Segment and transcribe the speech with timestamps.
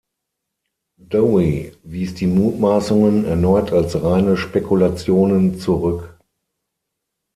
[0.97, 6.17] Dowie wies die Mutmaßungen erneut als reine Spekulationen zurück.